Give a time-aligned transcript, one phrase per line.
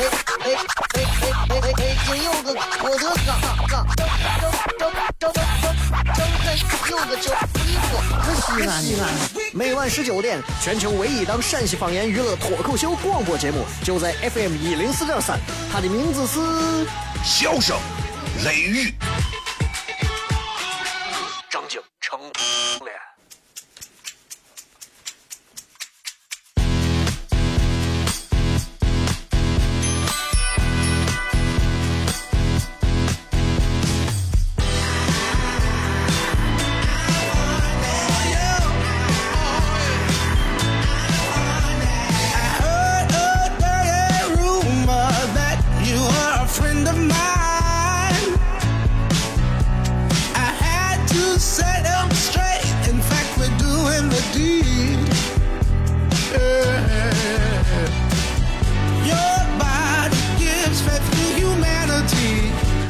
[0.00, 0.48] 哎哎
[0.94, 1.96] 哎哎哎哎！
[2.06, 3.28] 今有个我的嘎
[3.68, 4.00] 嘎，张
[4.38, 5.76] 张张张张张
[6.88, 7.90] 有个叫衣服，
[8.40, 9.02] 西安西安。
[9.52, 15.38] 每晚十九点，全球唯一档陕西方言娱乐脱口秀广播节目，就在 FM 一零四点三，
[15.70, 16.40] 它的名字是
[17.22, 17.76] 《笑声
[18.42, 18.94] 雷雨》。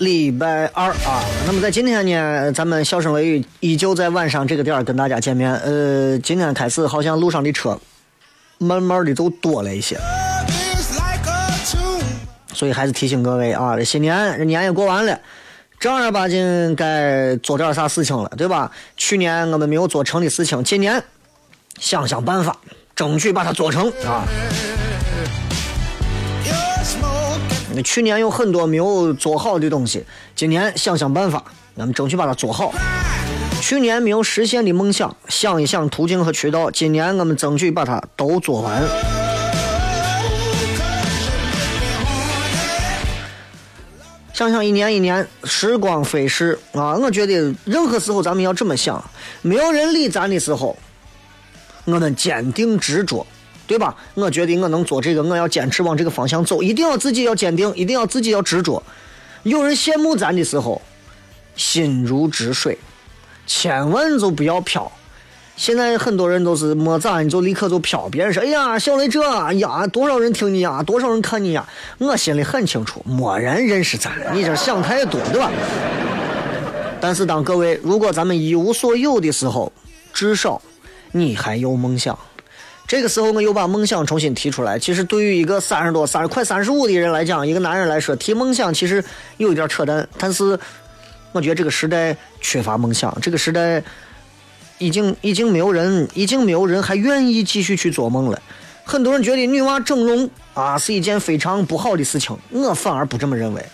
[0.00, 5.54] 礼拜二啊，那么在今天呢，咱们笑声雷雨依旧在晚上这个点儿跟大家见面。
[5.56, 7.78] 呃，今天开始好像路上的车
[8.56, 10.00] 慢慢的都多了一些，
[12.54, 15.20] 所以还是提醒各位啊，这新年这年也过完了，
[15.78, 18.72] 正儿八经该做点啥事情了，对吧？
[18.96, 21.02] 去年我们没有做成的事情，今年
[21.78, 22.56] 想想办法，
[22.96, 24.24] 争取把它做成啊。
[27.82, 30.04] 去年有很多没有做好的东西，
[30.34, 31.44] 今年想想办法，
[31.76, 32.72] 咱们争取把它做好。
[33.60, 38.82] 去年没有实现的梦想，想一想途径和渠道，今年我们争取把它都做完。
[44.32, 46.96] 想想一年一年，时光飞逝啊！
[46.96, 49.04] 我觉得任何时候咱们要这么想：
[49.42, 50.78] 没有人理咱的时候，
[51.84, 53.26] 我们坚定执着。
[53.70, 53.94] 对吧？
[54.14, 58.82] 我觉得我能做这个，我要坚持往这个方向走，一定要自己要坚定，一定要自己要执着。
[59.44, 60.82] 有人羡慕咱的时候，
[61.54, 62.76] 心如止水，
[63.46, 64.90] 千万就不要飘。
[65.56, 68.08] 现在很多人都是没咋，你就立刻就飘。
[68.08, 69.22] 别人说：“哎呀，小雷这
[69.52, 71.64] 呀，多少人听你呀，多少人看你呀。”
[71.98, 75.48] 我心里很清楚，没人认识咱，你这想太多，对吧？
[77.00, 79.72] 但是当各位如果咱们一无所有的时候，
[80.12, 80.60] 至少
[81.12, 82.18] 你还有梦想。
[82.90, 84.76] 这个时候，我又把梦想重新提出来。
[84.76, 89.04] 其实，对于一个三十多、三十快三十五的人来讲，一个男人来说，提梦想其实
[89.36, 90.08] 有一点扯淡。
[90.18, 90.58] 但是，
[91.30, 93.80] 我觉得这个时代缺乏梦想，这个时代
[94.78, 98.42] 已经已经没有人，已经没有人还愿意继续去做梦了。
[98.82, 103.64] 很多人觉得女娃整容啊是一件非常不好的事情，我反而不这么认为。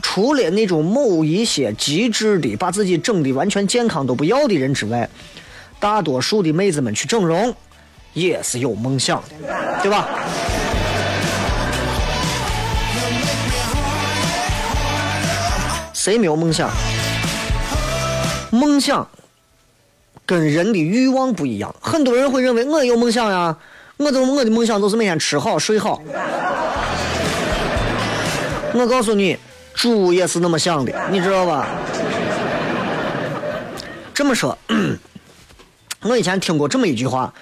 [0.00, 5.06] 除了那种某一些极致的把自己整的完全健康都不要的人之外，
[5.78, 7.54] 大多数的妹子们去整容。
[8.18, 10.08] 也是有梦想的，对吧？
[15.92, 16.68] 谁没有梦想？
[18.50, 19.06] 梦想
[20.26, 21.72] 跟人的欲望不一样。
[21.80, 23.56] 很多人会认为我有梦想呀，
[23.98, 26.02] 我都我的梦想都是每天吃好睡好。
[28.74, 29.38] 我告诉你，
[29.74, 31.68] 猪也是那么想的，你知道吧？
[34.12, 34.56] 这么说，
[36.02, 37.32] 我以前听过这么一句话。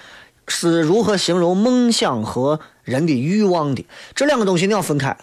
[0.47, 3.85] 是如何形容梦想和人的欲望的？
[4.15, 5.17] 这两个东西你要分开，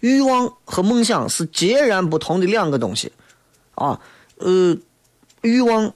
[0.00, 3.12] 欲望和梦想是截然不同的两个东西，
[3.74, 4.00] 啊，
[4.38, 4.76] 呃，
[5.42, 5.92] 欲望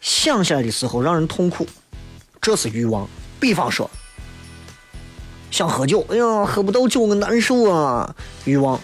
[0.00, 1.66] 想起来的时候让人痛苦，
[2.40, 3.06] 这是欲望。
[3.38, 3.90] 比方说，
[5.50, 8.14] 想喝酒，哎呀，喝不到酒我难受啊，
[8.44, 8.80] 欲望。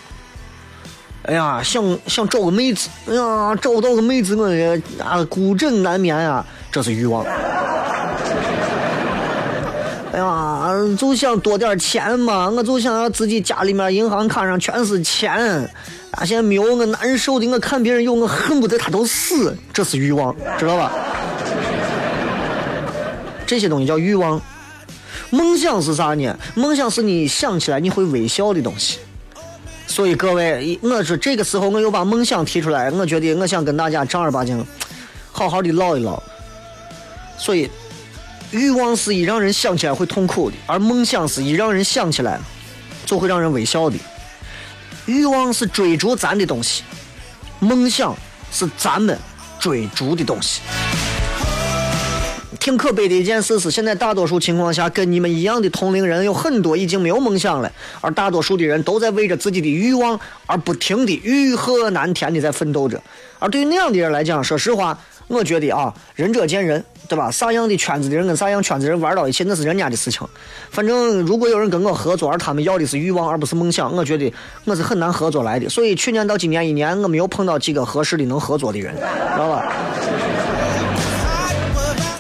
[1.23, 4.45] 哎呀，想想找个妹子，哎呀，找到个妹子我
[5.03, 7.25] 啊孤枕难眠啊，这是欲望。
[10.13, 15.33] 哎呀，就想多点钱嘛，我就想要自己家里面银行卡上全是钱。
[16.11, 19.57] 啊，现在没有我难受的，我看别人有，我恨不得他都死。
[19.73, 20.93] 这是欲望，知道吧？
[23.47, 24.39] 这些东西叫欲望。
[25.31, 26.39] 梦想是啥呢？
[26.55, 28.99] 梦想是你想起来你会微笑的东西。
[29.87, 34.63] 所以各位，我说这个时候我又把梦想提出来，我觉得我想跟大家正儿八经
[35.31, 36.23] 好好的唠一唠。
[37.39, 37.71] 所以，
[38.53, 42.39] 欲望是一让人想起来会痛苦的，而梦想是一让人想起来
[43.07, 43.97] 就会让人微笑的。
[45.07, 46.83] 欲望是追逐咱的东西，
[47.61, 48.15] 梦想
[48.53, 49.19] 是咱们
[49.59, 50.61] 追逐的东西。
[52.61, 63.03] 挺可悲的一件事是，现在大多数情况下，跟你们一样的同龄人有很多已经没有梦想了，而大多数的人都在为着自己的欲望而不停的欲壑难填的在奋斗着。
[63.41, 64.97] 而对于那样的人来讲，说实话，
[65.27, 67.31] 我觉得啊，仁者见仁，对吧？
[67.31, 70.27] 啥样的圈子的人跟啥样圈子的人玩到一起，那是人家的事情。
[70.71, 74.33] 反正如果有人跟我合作，而他们要的是欲望而不是梦想，我觉得
[74.65, 75.69] 我是很难合作来的。
[75.69, 79.71] 所以去年到今年一年，我没有碰到几个合适的能合作的人，知道吧？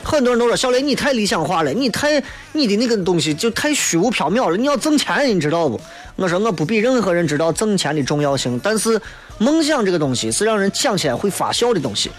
[0.04, 2.22] 很多人都说小雷你太理想化了，你太
[2.52, 4.58] 你的那个东西就太虚无缥缈了。
[4.58, 5.80] 你要挣钱，你知道不？
[6.16, 9.00] 我说我不比任何人知道挣钱的重要性，但是
[9.38, 12.10] 梦想这个东西是让人想起来会发笑的东西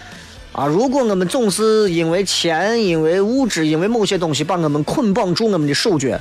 [0.54, 0.66] 啊！
[0.66, 6.16] 如果我们总是因为钱、因为物质、因为某些东西把我们捆绑住我们的手脚，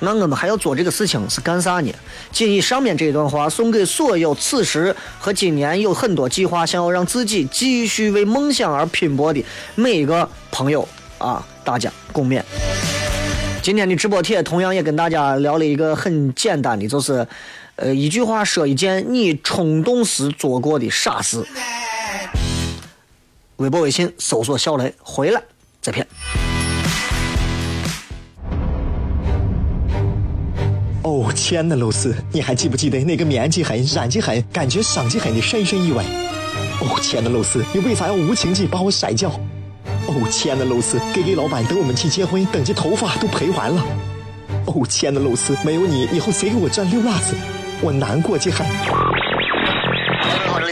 [0.00, 1.90] 那我们还要做这个事情是干啥呢？
[2.30, 9.42] 谨以上面这段话送给所有此时和今年有很多计划想要让自己继续为梦想而拼搏的
[9.74, 10.86] 每一个朋友。
[11.16, 12.42] 啊，大家共勉。
[13.62, 17.26] 今天的直播帖同样也跟大家聊了一个很简单的，就是，
[17.76, 21.42] 呃，一句话说一件你冲动时做过的傻事。
[23.62, 25.40] 微博、微信搜索“小雷”，回来
[25.80, 26.04] 再骗。
[31.04, 36.04] 哦，亲爱的露丝，你还记不记得那个面积狠、染技狠、感觉伤及狠的深深意外？
[36.80, 39.30] 哦，亲爱的露丝，你为啥要无情地把我甩掉？
[40.08, 43.80] 哦，亲爱的露丝给给老板等我们去结婚，等这头发都赔完了。
[44.66, 47.36] 哦，亲爱的露丝，没有你，以后谁给我赚六辣子？
[47.80, 49.11] 我难过极了。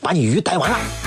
[0.00, 1.03] 把你鱼逮完了。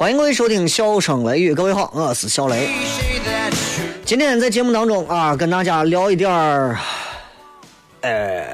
[0.00, 2.70] 欢迎各位收听《笑声雷雨》，各位好，我是小雷。
[4.06, 6.78] 今天在节目当中啊，跟大家聊一点儿，
[8.00, 8.46] 呃，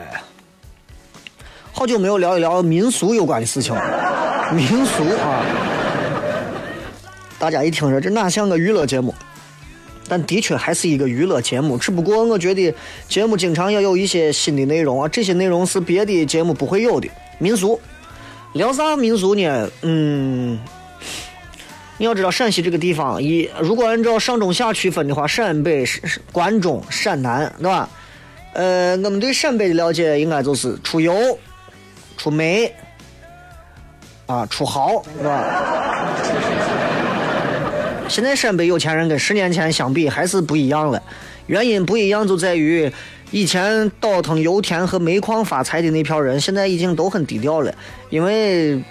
[1.71, 4.53] 好久没有聊一聊民俗有关的事情了。
[4.53, 5.47] 民俗啊，
[7.39, 9.15] 大家一听说这哪像个娱乐节目？
[10.09, 12.75] 但的确还是一个娱乐节目，只不过我觉得
[13.09, 17.09] 节目经常要有一些新的内容啊，这些内容是别的节目不会有的。
[17.39, 17.81] 民俗，
[18.55, 19.71] 聊啥民俗呢？
[19.83, 20.59] 嗯。
[21.99, 25.83] 你要知道陕西这个地方，一如果按照上中下区分的话，陕北、
[26.31, 27.89] 关中、陕南，对吧？
[28.53, 31.39] 呃，我们对陕北的了解应该就是出油、
[32.19, 32.71] 出煤，
[34.27, 35.43] 啊，出豪，是吧？
[38.09, 41.03] 现在陕北有钱人跟十年前相比还是不一样了，
[41.47, 42.93] 原因不一样就在于
[43.31, 47.75] 以前倒腾油田和煤矿发财的那票人，现在已经都很低调了，
[48.11, 48.83] 因为。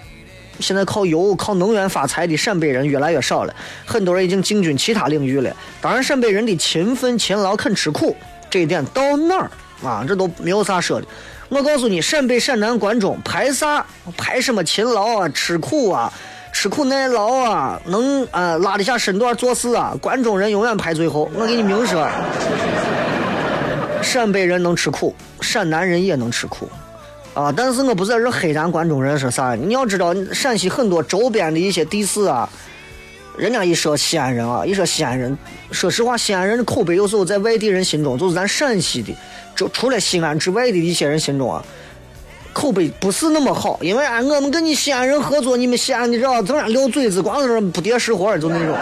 [0.60, 5.54] 现在靠油、靠能源发财的陕北人越来越少了，很多人已经进军其他领域了。
[5.80, 8.16] 当然，陕北人的勤奋、勤劳、肯吃苦，
[8.48, 9.50] 这一点到哪儿
[9.82, 10.04] 啊？
[10.06, 11.06] 这都没有啥说的。
[11.48, 13.84] 我告诉你，陕北、陕南、关中排啥？
[14.16, 16.12] 排什么勤劳啊、吃苦啊、
[16.52, 19.94] 吃苦耐劳啊，能啊拉得下身段做事啊？
[20.00, 21.30] 关中人永远排最后。
[21.34, 22.08] 我给你明说，
[24.02, 26.68] 陕北人能吃苦，陕南人也能吃苦。
[27.36, 27.52] 啊！
[27.54, 32.48] 但是我不在这黑咱关中人说啥，你要知道陕西很多周边的一些地市啊，
[33.36, 35.36] 人家一说西安人啊，一说西安人，
[35.70, 39.14] 说实话，西安人的口碑有时候在外地人心中，就是咱陕西的，
[39.54, 41.62] 就除了西安之外的一些人心中啊，
[42.54, 48.74] 口碑不是那么好，因为啊，我们跟你西安人合作，你们西安的知道，整天撂嘴子，光是不叠实活就那种。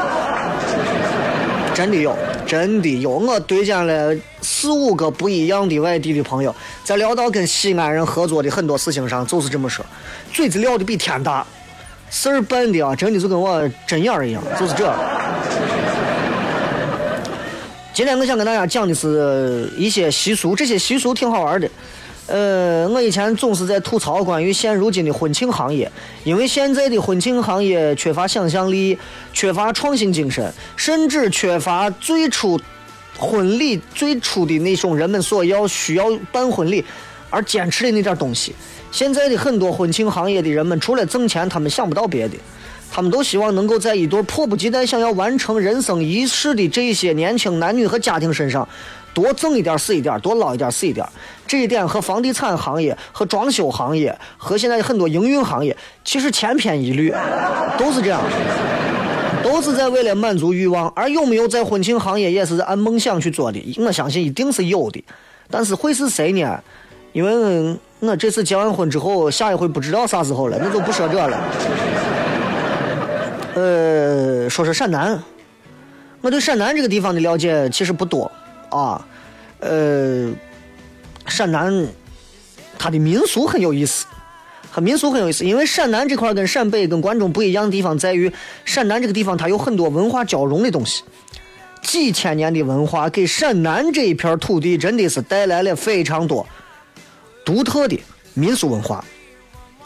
[1.74, 9.84] 真的有，真的有，我对见了四五个不一样的外地的朋友，在聊到跟西安人合作的很多事情上，就是这么说，
[10.32, 11.46] 嘴子撂的比天大，
[12.10, 14.92] 事儿办的啊，真的就跟我针眼儿一样，就是这。
[17.92, 21.70] 今天我想跟大家讲的是一些习俗，这些习俗挺好玩的。
[22.26, 25.90] 呃，我以前总是在吐槽关于现如今的婚庆行业，
[26.24, 28.98] 因为现在的婚庆行业缺乏想象力，
[29.32, 32.58] 缺乏创新精神，甚至缺乏最初
[33.18, 36.82] 婚礼最初的那种人们所要需要办婚礼
[37.28, 38.54] 而坚持的那点东西。
[38.90, 42.36] 现在的很多婚庆行业的人们，除了挣钱，他们想不到别的。
[42.90, 48.68] 他们都希望能够在一对迫不及待想要完成人生仪式的这些年轻男女和家庭身上
[49.14, 51.06] 多挣一点是一点，多捞一点是一点。
[51.46, 57.14] 这一点和房地产行业、和装修行业、和现在很多营运行业其实千篇一律，
[57.78, 58.20] 都是这样，
[59.42, 60.88] 都是在为了满足欲望。
[60.96, 63.76] 而有没有在婚庆行业也是按梦想去做的？
[63.78, 65.04] 我相信一定是有的，
[65.48, 66.60] 但是会是谁呢？
[67.12, 71.40] 因为我这次结完婚之后，下一回不知道啥时候了，那就不说这了。
[73.54, 75.22] 呃，说说陕南，
[76.20, 78.28] 我对陕南这个地方的了解其实不多
[78.74, 79.06] 啊。
[79.60, 80.30] 呃，
[81.26, 81.86] 陕南
[82.78, 84.04] 它的民俗很有意思，
[84.70, 88.30] 和民俗很有意思，因为陕南这块跟陕北、跟关中不一样的地方在于，
[88.64, 91.02] 陕南这个地方它有很多文化交融的东西，
[91.80, 96.46] 几千年的文化给陕南这一片土地真的是带来了非常多
[97.44, 97.98] 独特的
[98.34, 99.02] 民俗文化，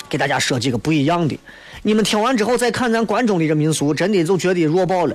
[0.09, 1.39] 给大家说几个不一样的。
[1.83, 5.15] 你们听完之后再看咱关中的这民俗，真的就觉得弱爆了。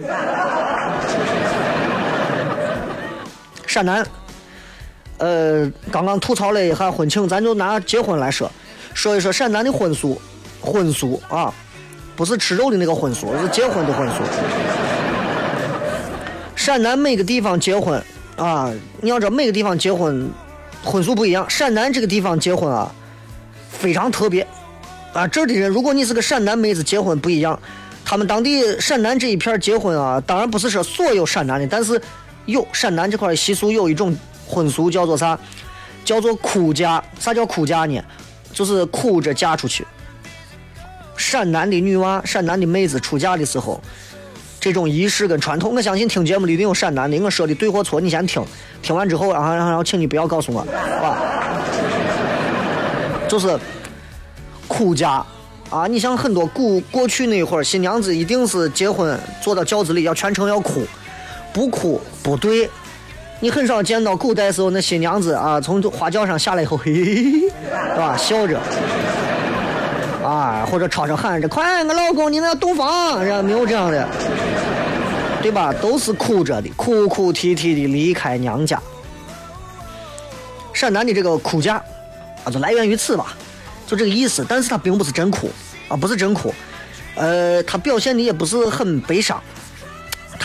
[3.73, 4.05] 陕南，
[5.17, 8.47] 呃，刚刚吐槽了一下婚庆，咱就拿结婚来说，
[8.93, 10.21] 说一说陕南的婚俗，
[10.61, 11.51] 婚俗啊，
[12.15, 14.17] 不是吃肉的那个婚俗，是结婚的婚俗。
[16.55, 17.99] 陕南每个地方结婚
[18.35, 20.29] 啊，你要知道每个地方结婚
[20.83, 22.93] 婚俗不一样，陕南这个地方结婚啊，
[23.71, 24.45] 非常特别。
[25.13, 27.59] 啊，这儿的人，如果你是个陕南妹子，结婚不一样。
[28.05, 31.99] 他们当地陕南这一片结婚啊，当然不是说所有陕南的，但是
[32.45, 34.15] 有陕南这块习俗有一种
[34.47, 35.37] 婚俗叫做啥？
[36.05, 37.03] 叫做哭嫁。
[37.19, 38.01] 啥叫哭嫁呢？
[38.51, 39.85] 就是哭着嫁出去。
[41.15, 43.81] 陕南的女娃、陕南的妹子出嫁的时候，
[44.59, 47.17] 这种仪式跟传统，我相信听节目的一定有陕南的。
[47.19, 48.43] 我说的对或错，你先听，
[48.81, 50.65] 听完之后，然后然后请你不要告诉我，好
[51.01, 51.21] 吧？
[53.29, 53.59] 就是。
[54.65, 55.23] 哭嫁，
[55.69, 55.85] 啊！
[55.85, 60.81] 你像很多古过去那会儿，新娘子一定是结婚坐到轿子里要全程要哭，
[61.53, 62.69] 不哭不对。
[63.39, 67.31] 你很少见到古代时候那新娘子啊，从花轿上下来以后，嘿 嘿嘿，
[67.91, 68.15] 是吧？
[68.17, 68.57] 笑着，
[70.23, 74.07] 啊，或者吵着喊着，快，我老公，你们要洞房，没有这样的，
[75.41, 75.73] 对吧？
[75.81, 78.81] 都是哭着的，哭哭啼啼的离开娘家。
[80.71, 81.75] 陕南的这个哭嫁，
[82.45, 83.35] 啊，就来源于此吧。
[83.85, 85.49] 就这个意思，但是他并不是真哭
[85.89, 86.53] 啊，不是真哭，
[87.15, 89.43] 呃，他表现的也不是很悲伤，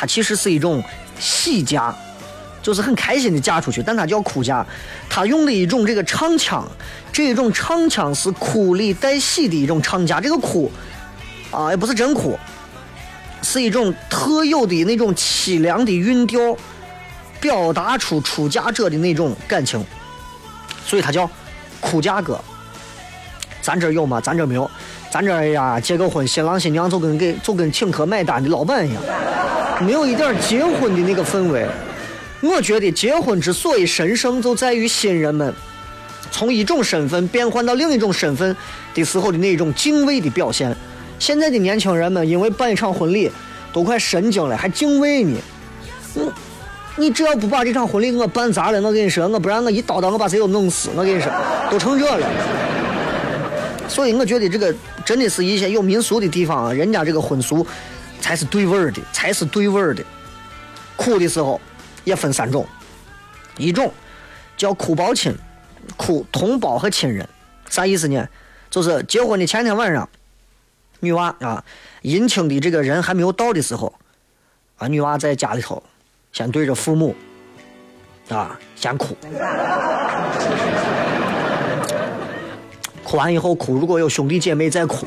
[0.01, 0.81] 他其实是一种
[1.19, 1.93] 喜嫁，
[2.63, 4.65] 就是很开心的嫁出去，但他叫哭嫁，
[5.11, 6.65] 他用的一种这个唱腔，
[7.13, 10.71] 这种唱腔是哭里带喜的一种唱腔，这个哭
[11.51, 12.39] 啊，也不是真哭，
[13.43, 16.57] 是一种特有的那种凄凉的韵调，
[17.41, 19.85] 表达出出嫁者的那种感情，
[20.87, 21.29] 所以他叫
[21.81, 22.41] 哭嫁歌。
[23.61, 24.21] 咱这有吗？
[24.21, 24.71] 咱这没有。
[25.11, 29.03] 咱这呀，结个婚，新郎新娘就跟给就跟请客买单的老板一样，
[29.81, 31.67] 没有一点结婚的那个氛围。
[32.41, 35.53] 我觉得结婚之所以神圣，就在于新人们
[36.31, 38.57] 从一种身份变换到另一种身份
[38.95, 40.75] 的时候的那种敬畏的表现。
[41.19, 43.29] 现在的年轻人们因为办一场婚礼
[43.73, 45.37] 都快神经了，还敬畏呢？
[46.15, 46.33] 我，
[46.95, 50.91] 你只要不把这场婚礼给我办砸了，我跟你说，我不然我一刀刀我把谁都弄死。
[50.95, 51.29] 我跟你说，
[51.71, 52.27] 都成这了。
[53.89, 54.73] 所以我觉得这个
[55.05, 57.67] 真的是一些有民俗的地方啊，人家这个婚俗
[58.21, 60.05] 才是对味儿的，才是对味儿的。
[60.97, 61.61] 哭的时候
[62.05, 62.67] 也分三种，
[63.57, 63.93] 一种
[64.57, 65.35] 叫哭包亲，
[65.97, 67.29] 哭同胞和亲人，
[67.71, 68.29] 啥意思呢？
[68.71, 70.09] 就是结婚的前天晚上，
[71.01, 71.65] 女娃啊，
[72.03, 73.95] 迎亲的这个人还没有到的时候，
[74.77, 75.83] 啊，女娃在家里头
[76.33, 77.15] 先对着父母
[78.29, 79.17] 啊先哭。
[83.03, 85.07] 哭完以后哭，如果有兄弟姐妹再哭，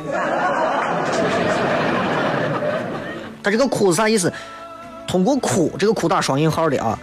[3.43, 4.31] 他这个哭是啥意思？
[5.07, 6.97] 通过哭，这个哭打双引号的啊，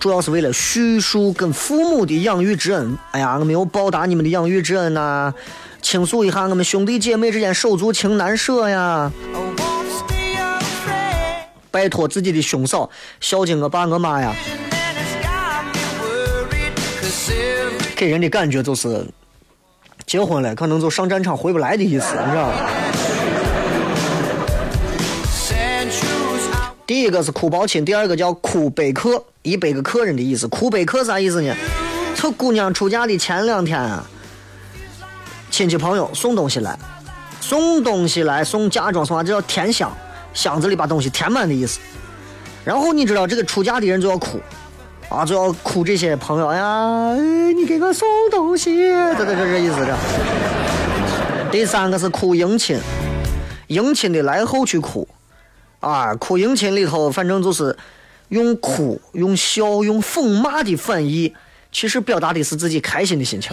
[0.00, 2.96] 主要是为了叙述跟父母的养育之恩。
[3.10, 5.34] 哎呀，我没有报答你们的养育之恩呐，
[5.82, 9.12] 倾诉一下我们兄弟姐妹之间手足情难舍呀。
[11.70, 12.88] 拜托自己的兄嫂
[13.20, 14.34] 孝敬我爸我妈呀。
[17.96, 19.06] 给人的感觉就是
[20.06, 22.81] 结婚了，可能就上战场回不来的意思，你知道吗？
[26.92, 30.46] 第一个是哭包亲，第二个叫哭背客，一百个客人的意思。
[30.48, 31.56] 哭背客啥意思呢？
[32.14, 34.04] 这姑娘出嫁的前两天啊，
[35.50, 36.78] 亲戚朋友送东西来，
[37.40, 39.90] 送东西来送嫁妆送啥，这叫填箱，
[40.34, 41.80] 箱子里把东西填满的意思。
[42.62, 44.38] 然后你知道这个出嫁的人就要哭。
[45.08, 47.16] 啊，就要哭这些朋友呀！
[47.56, 48.76] 你给我送东西，
[49.16, 51.50] 这这这这意思这。
[51.50, 52.78] 第三个是哭迎亲，
[53.68, 55.08] 迎亲的来后去哭，
[55.82, 57.76] 啊，哭迎亲里头反正就是
[58.28, 61.34] 用哭、用笑、用讽骂的反义，
[61.72, 63.50] 其实表达的是自己开心的心情，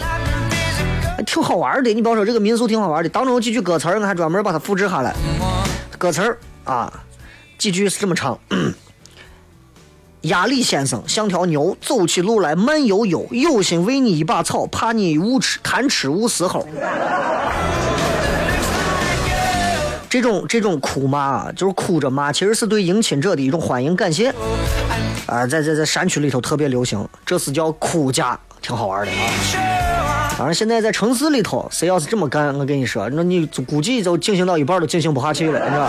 [1.26, 1.90] 挺好玩的。
[1.92, 5.12] 你比方说这个民俗挺好玩的，当中有几句歌词，我还专门把它复制下来。
[5.98, 7.02] 歌词儿啊，
[7.58, 8.38] 几句是这么唱。
[10.22, 16.64] 亚里先生像条牛，走起路来慢悠悠，有心喂你一把草，怕你误吃贪吃误死猴。
[20.10, 24.34] 这种这种哭骂，就是哭着骂，其实是对迎亲者的一种欢迎感谢。
[25.26, 30.34] 啊，在在在山区里头特别流行，这是叫哭嫁，挺好玩的啊。
[30.36, 35.88] 当然，现在在城市里头，谁要是这么干，我跟你说，那你估计就进行到一半都进行不下去了，你知道。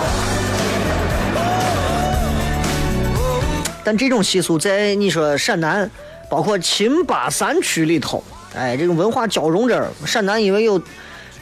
[3.84, 5.90] 但这种习俗在你说陕南，
[6.30, 8.24] 包括秦巴山区里头，
[8.56, 10.80] 哎，这种文化交融这儿，陕南因为有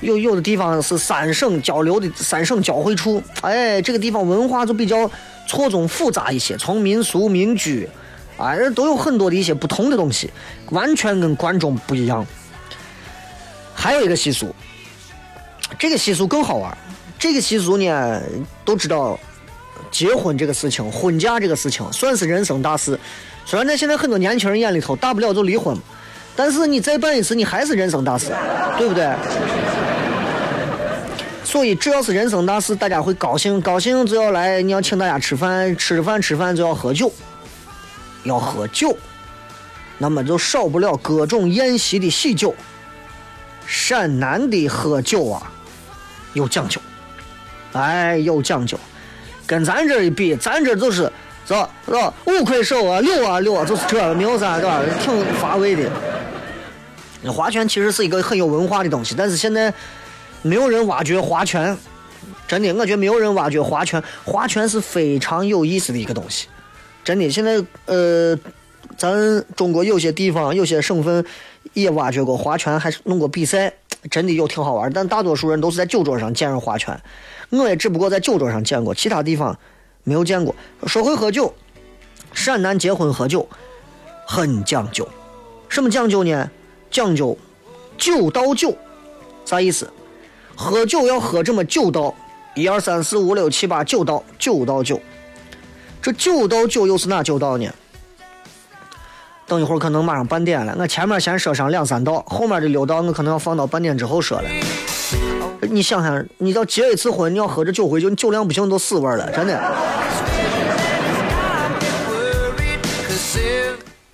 [0.02, 5.10] 有有的地方是三省交流的三省交汇处，哎，这个地方文化就比较
[5.48, 7.88] 错综复杂一些，从民俗民居，
[8.38, 10.30] 啊，都有很多的一些不同的东西，
[10.72, 12.26] 完全跟关中不一样。
[13.74, 14.54] 还有一个习俗，
[15.78, 16.78] 这个习俗更好玩，
[17.18, 18.22] 这个习俗呢，
[18.64, 19.20] 都知道。
[19.92, 23.00] 结婚这个事情，婚嫁这个事情，算是人生大事。
[23.44, 25.76] 虽然在现在很多年轻人眼里头，大不了就离婚，
[26.36, 28.28] 但是你再办一次，你还是人生大事，
[28.78, 29.06] 对不对？
[31.50, 37.12] 所以只要是人生大事，大家会高兴，高兴就要来，你要请大家吃饭，吃饭吃饭就要喝酒，
[38.24, 38.96] 要喝酒，
[39.98, 42.54] 那么就少不了各种宴席的喜酒。
[43.66, 45.52] 陕南的喝酒啊，
[46.34, 46.80] 有讲究，
[47.74, 48.80] 哎，有讲究。
[49.48, 51.12] 跟咱这一比，咱这就是
[51.48, 51.68] 是吧？
[51.84, 52.14] 是吧？
[52.28, 54.82] 五魁首啊，六啊六啊，就是这没有啥，对吧？
[55.02, 55.90] 挺乏味的。
[57.24, 59.74] 那划拳其实是一个很有文化的东西，但是现在
[60.42, 61.78] 没有人挖掘划拳。
[62.48, 64.02] 真的，我觉得没有人挖掘划拳。
[64.26, 66.48] 划拳是非常有意思的一个东西。
[67.04, 68.38] 真的，现在呃，
[68.98, 69.14] 咱
[69.56, 71.24] 中国有些地方、有些省份
[71.74, 73.72] 也挖掘过划拳，还弄过比赛，
[74.10, 74.92] 真的有挺好玩。
[74.92, 77.00] 但大多数人都是在酒桌上见人划拳。
[77.50, 79.58] 我也只不过在酒桌上见过，其他地方
[80.04, 80.56] 没有见过。
[80.88, 81.54] 说回喝酒，
[82.34, 83.48] 陕南结婚喝酒
[84.26, 85.08] 很讲究，
[85.68, 86.50] 什么讲究呢？
[86.90, 87.38] 讲究
[87.98, 88.76] 九道酒，
[89.46, 89.88] 啥意思？
[90.62, 92.14] 喝酒要喝这么九道，
[92.54, 95.00] 一二三四五六七八九道，九道酒。
[96.02, 97.66] 这九道酒又是哪九道呢？
[99.48, 104.50] 等一会儿可能马上半点了，我前面先说上两三道，后面的六道我可能要放到半点之后说了。
[105.62, 109.58] 你想想，你要结一次婚，你要喝这酒回酒，你酒量不行都死味了，真的。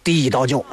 [0.03, 0.63] 第一道酒，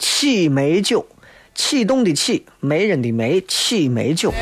[0.00, 1.06] 启梅酒，
[1.54, 4.32] 启动的启，媒人的媒，启媒酒。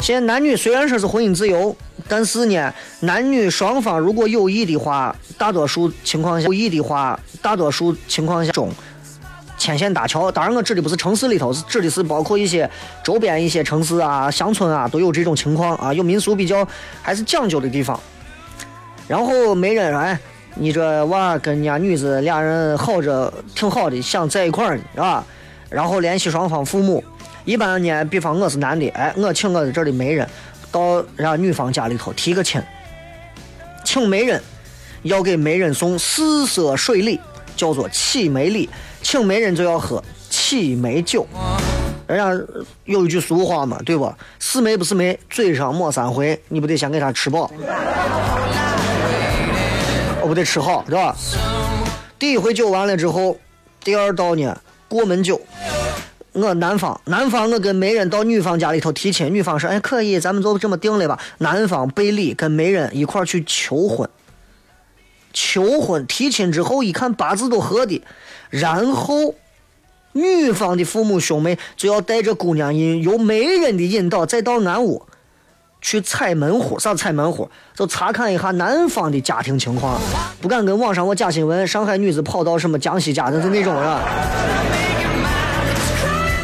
[0.00, 1.76] 现在男女虽然说是婚姻自由，
[2.08, 8.70] 但是呢，男女双方如果有意的话，大多数情况下有意的话，大多数情况下中。
[9.58, 12.70] 牵线搭桥，当然我指的不是城市里头，是指的是包括一些
[13.02, 16.68] 周边一些城市啊、乡村啊，都有这种情况啊，有民俗比较
[17.00, 17.98] 还是讲究的地方。
[19.08, 20.20] 然后媒人：“哎，
[20.58, 25.24] 你这娃跟人家女子俩人好着挺好的，想在一块儿是吧？
[25.68, 27.04] 然后联系双方父母。
[27.44, 30.28] 一般呢，比方我是男的，哎，我请我的这里媒人
[30.72, 32.60] 到人家女方家里头提个亲，
[33.84, 34.42] 请媒人
[35.02, 37.20] 要给媒人送四色水礼，
[37.54, 38.68] 叫做启媒礼。”
[39.02, 41.24] 请媒人就要喝启媒酒，
[42.08, 42.44] 人家
[42.86, 44.12] 有一句俗话嘛，对不？
[44.40, 47.48] 是媒不是媒，嘴上抹三回，你不得先给他吃饱，
[50.26, 51.14] 我不得吃好，对吧？
[52.18, 53.38] 第一回酒完了之后，
[53.84, 55.40] 第二道呢，过门酒。
[56.32, 61.16] 我男方，男方我跟媒人到女方家里头提亲，女方说，哎，可以，咱们就这么定了吧。
[61.38, 64.10] 男方备礼，跟媒人一块去求婚。
[65.32, 68.02] 求婚提亲之后一看八字都合的，
[68.50, 69.36] 然后
[70.10, 75.06] 女方的父母兄妹就要带着姑娘引，由媒人的引导，再到俺屋
[75.80, 76.78] 去踩门户。
[76.78, 77.48] 啥踩门户？
[77.74, 80.00] 就查看一下男方的家庭情况，
[80.40, 84.00] 不敢跟网上我假新闻，上海女子跑到什么江西家的，就那种啊。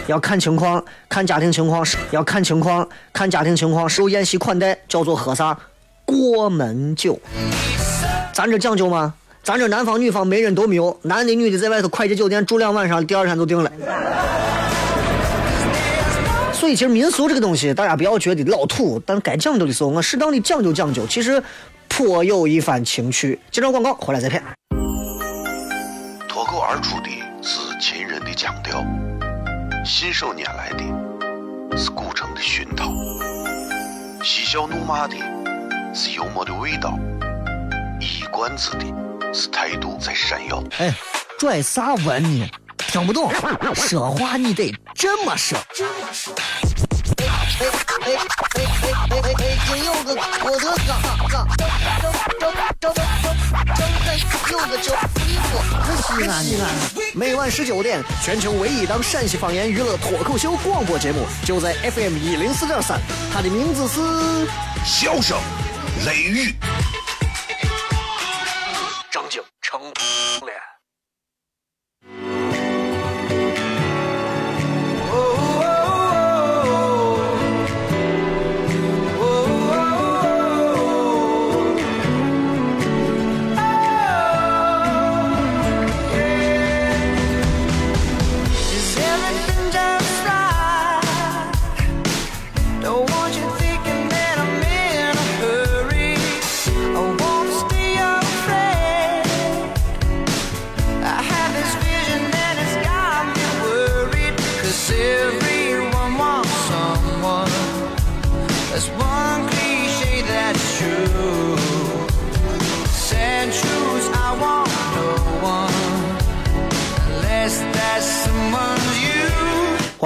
[0.08, 3.88] 要看情况，看家庭情况，要看情况，看家庭情况。
[3.88, 5.56] 受宴席款待叫做喝啥？
[6.04, 7.18] 过门酒。
[8.32, 9.14] 咱这讲究吗？
[9.44, 13.70] 咱这男方女方媒人都没有，男的女的在外头快捷酒店住两晚上，第二天就定了。
[16.62, 21.42] 所以其实民俗这个东西，大家不要觉得老土，但该讲究的时候，我适当的讲究讲究，其实
[21.88, 23.36] 颇有一番情趣。
[23.50, 24.40] 接着广告，回来再片。
[26.28, 27.10] 脱口而出的
[27.42, 28.86] 是秦人的腔调，
[29.84, 32.92] 信手拈来的是古城的熏陶，
[34.22, 35.16] 嬉笑怒骂的
[35.92, 36.96] 是幽默的味道，
[37.98, 38.84] 一冠子的
[39.34, 40.62] 是态度在闪耀。
[40.78, 40.94] 哎，
[41.36, 42.48] 拽啥文呢？
[42.88, 43.32] 听不懂，
[43.74, 45.58] 说话你得这么说。
[47.18, 49.34] 哎哎哎哎哎哎哎！
[49.34, 51.56] 北京有个郭德纲，张张
[51.98, 52.96] 张张张张
[54.50, 55.52] 有个叫李波，
[55.96, 56.62] 西安西安。
[57.14, 63.00] 每晚十九点，全球唯一档陕西方言娱乐脱口秀广播节目，就在 FM 一零四点三，
[63.32, 64.00] 它的名字是
[64.84, 65.38] 《笑声
[66.04, 66.50] 雷雨》。
[69.10, 70.71] 张景成脸。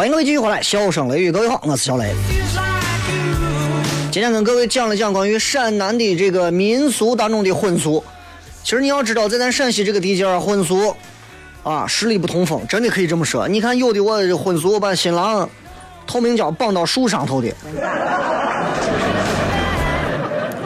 [0.07, 2.15] 迎各位继续回来，笑声雷雨，各位好，我是小雷。
[4.13, 8.03] 今天跟各位讲了讲关于陕南的这个民俗当中的婚俗。
[8.63, 10.95] 其实你要知道，在咱陕西这个地界儿，婚俗
[11.65, 13.49] 啊十里不同风，真的可以这么说。
[13.49, 15.49] 你看有的我婚俗把新郎
[16.07, 17.53] 透明胶绑到树上头的，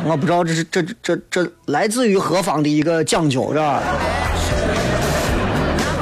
[0.05, 3.83] 我不知道这是这这这这来自于何方的一个讲究，是吧？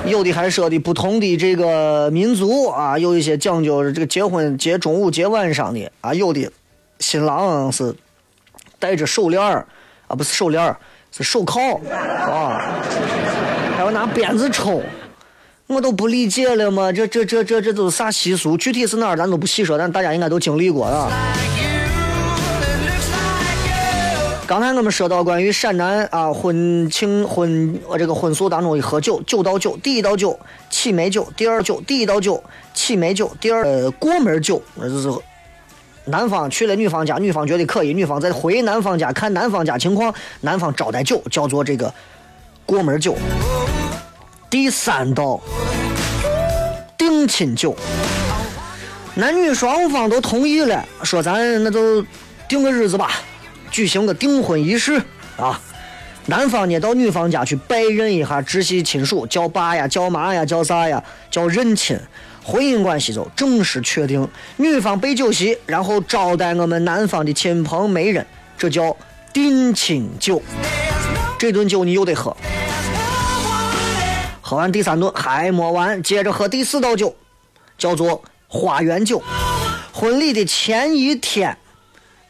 [0.09, 6.51] 有的还说的不同的这个民族啊，有一些讲究这个结婚结中午结晚上的啊，有的
[6.99, 7.94] 新郎是
[8.79, 9.66] 戴着手链儿
[10.07, 10.77] 啊，不是手链儿，
[11.11, 12.75] 是手铐啊，
[13.77, 14.83] 还要拿鞭子抽，
[15.66, 18.57] 我都不理解了嘛，这这这这这都是啥习俗？
[18.57, 21.11] 具体是哪儿咱都不细说，但大家应该都经历过啊。
[24.49, 35.11] 刚才我们说到关于陕南啊婚庆婚呃这个婚俗当中的喝酒，九道酒，第一道酒起眉酒，第二酒第一道酒起眉酒，第二呃过门酒，那就是
[36.07, 41.93] 男方去了女方家，女方觉得可以，女方再回男方家看男方家情况，男方招待酒叫做这个
[42.65, 43.17] 过门酒。
[44.49, 45.39] 第三道
[46.97, 47.77] 定亲酒，
[49.15, 52.03] 男女双方都同意了，说咱那就
[52.49, 53.11] 定个日子吧，
[53.79, 55.01] 举行个订婚仪式
[55.37, 55.61] 啊。
[56.27, 61.97] 男方呢到女方家去拜认一下直系亲属，叫爸呀，叫妈呀，叫啥呀，叫认亲。
[62.43, 68.97] 婚姻关系就正式确定，女方备酒席，然后招待我们男方的亲朋媒人，这叫
[69.33, 70.43] 定亲酒。
[71.38, 72.37] 这顿酒你又得喝，
[74.41, 77.14] 喝完第三顿还没完，接着喝第四道酒，
[77.79, 79.23] 叫做花园酒。
[79.93, 81.57] 婚礼的前一天，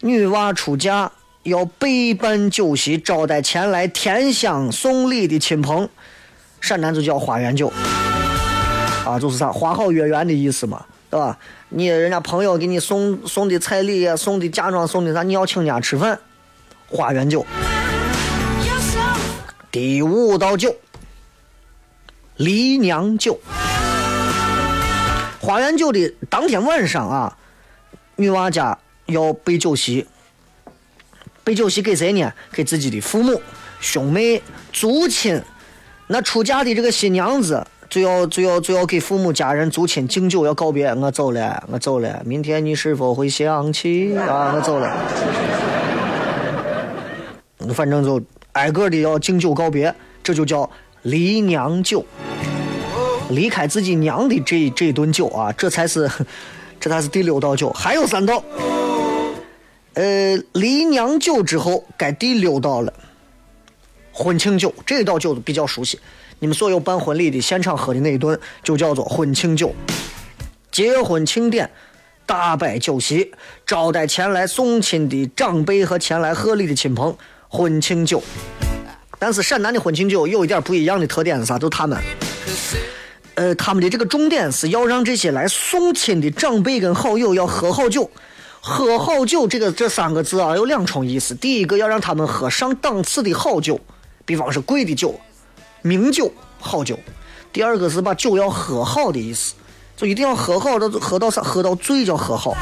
[0.03, 1.11] 女娃出嫁
[1.49, 5.89] 要备办酒席，招待前来添香送礼的亲朋，
[6.61, 7.73] 陕南就叫花园酒。
[9.05, 11.39] 啊，就是啥花好月圆的意思嘛，对吧？
[11.71, 16.21] 你人家朋友给你送送的彩礼呀，送的嫁妆，送的啥，你要请人家吃饭，
[16.89, 17.47] 花园酒。
[19.71, 20.77] 第五道酒，
[22.37, 23.41] 离娘酒。
[25.41, 27.37] 花园酒的当天晚上啊，
[28.17, 30.07] 女娃家要备酒席，
[31.49, 32.31] 备酒席给谁呢？
[32.53, 33.41] 给自己的父母、
[33.81, 35.41] 兄妹、族亲。
[36.09, 44.53] 那出嫁的这个新娘子就要就要就要给父母家人族亲敬酒，要告别，我走了，我走了，明天你是否会想起啊？
[44.55, 44.95] 我走了。
[47.73, 48.21] 反正就
[48.53, 50.69] 挨个的要敬酒告别，这就叫
[51.01, 52.05] 离娘酒。
[53.31, 56.07] 离开自己娘的这这顿酒啊，这才是
[56.79, 58.45] 这才是第六道酒，还有三道。
[59.99, 62.95] 呃，离娘酒之后，该第六道了。
[64.13, 65.99] 婚庆酒这道酒比较熟悉，
[66.39, 69.75] 你们所有办婚礼的现场喝的那一顿就叫做婚庆酒。
[70.71, 71.69] 结婚庆典，
[72.25, 73.33] 大摆酒席，
[73.67, 77.17] 招待前来送亲的长辈和前来贺礼的亲朋。
[77.49, 78.23] 婚庆酒，
[79.19, 81.59] 但是陕南的婚庆酒有一点不一样的特点是啥？
[81.59, 81.99] 就他们，
[83.35, 88.09] 呃，他们的这个重点是要让这些来送亲的长辈跟好友要喝好酒。
[88.61, 91.35] 喝好酒这个这三个字啊，有两重意思。
[91.35, 93.81] 第一个要让他们喝上档次的好酒，
[94.25, 95.19] 比方是贵的酒、
[95.83, 96.97] 名酒、好酒；
[97.53, 99.55] 第二个是把酒要喝好的意思，
[99.97, 101.43] 就一定要喝好，到喝到啥？
[101.43, 102.57] 喝到醉叫喝好。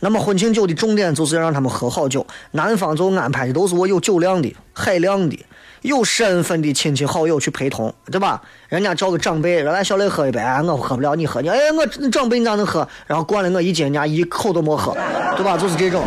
[0.00, 5.38] 那么婚庆酒的重点就是要让他们喝好酒，男方就安排的都是我有酒量的、海量的、
[5.82, 8.40] 有身份的亲戚好友去陪同，对吧？
[8.68, 12.88] 人家叫个长辈，来小磊喝一杯，我喝不了，你喝你，哎我长辈你咋能喝？
[13.06, 14.96] 然后灌了我一斤，人家一口都没喝，
[15.36, 15.56] 对吧？
[15.56, 16.04] 就是这种，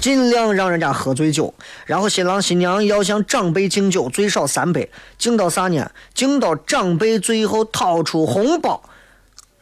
[0.00, 1.54] 尽量让人家喝醉酒，
[1.86, 5.90] 然后新郎新娘要向长辈敬酒，最少三杯，敬到啥呢？
[6.12, 8.82] 敬到长辈最后掏出红包，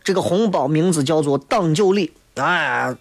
[0.03, 2.13] 这个红包名字叫做挡酒礼。
[2.37, 2.95] 哎，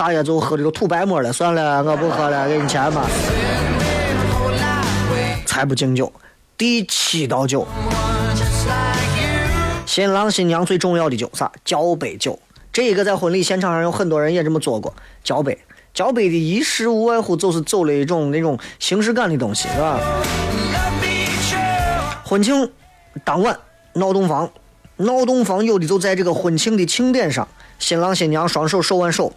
[0.00, 3.06] 大爷就喝这个吐白沫了，算了，我不喝了，给你钱吧。
[5.44, 6.10] 才不敬酒。
[6.56, 7.68] 第七道酒，
[9.84, 11.52] 新郎新娘最重要的酒啥？
[11.66, 12.38] 交杯酒。
[12.72, 15.58] 这个在婚礼现场上有很多人也这么做过，交杯。
[15.92, 20.00] 交杯的仪式无外乎就是走了一种那种形式感的东西，是吧？
[22.24, 22.72] 婚庆
[23.22, 23.54] 当晚
[23.92, 24.50] 闹洞房，
[24.96, 27.46] 闹洞房有的就在这个婚庆的庆典上，
[27.78, 29.30] 新郎新娘双手手挽手，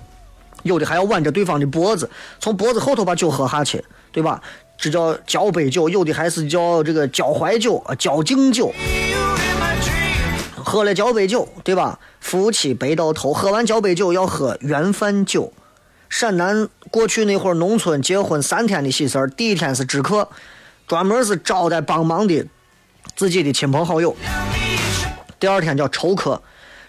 [0.64, 4.42] 有的还要挽着对方的脖子，从脖子后头把酒喝下去，对吧？
[4.78, 8.74] 这叫交杯酒，有的还是叫这个交怀酒、啊交敬酒。
[10.56, 12.00] 喝了交杯酒，对吧？
[12.20, 15.54] 夫妻白到头，喝完交杯酒要喝圆饭酒。
[16.10, 20.30] 陕南过去那会儿农村结婚三天的喜事儿，第一天是知客，
[20.88, 22.46] 专门是招待帮忙的
[23.16, 24.16] 自己的亲朋好友；
[25.40, 26.42] 第二天叫酬客，